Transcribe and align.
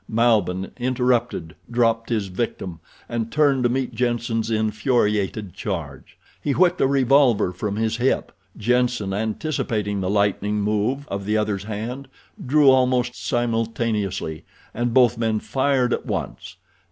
Malbihn, 0.09 0.71
interrupted, 0.79 1.53
dropped 1.69 2.09
his 2.09 2.25
victim 2.25 2.79
and 3.07 3.31
turned 3.31 3.61
to 3.61 3.69
meet 3.69 3.93
Jenssen's 3.93 4.49
infuriated 4.49 5.53
charge. 5.53 6.17
He 6.41 6.53
whipped 6.53 6.81
a 6.81 6.87
revolver 6.87 7.51
from 7.51 7.75
his 7.75 7.97
hip. 7.97 8.31
Jenssen, 8.57 9.13
anticipating 9.13 10.01
the 10.01 10.09
lightning 10.09 10.59
move 10.59 11.07
of 11.09 11.25
the 11.25 11.37
other's 11.37 11.65
hand, 11.65 12.07
drew 12.43 12.71
almost 12.71 13.13
simultaneously, 13.13 14.43
and 14.73 14.91
both 14.91 15.19
men 15.19 15.39
fired 15.39 15.93
at 15.93 16.03
once. 16.07 16.55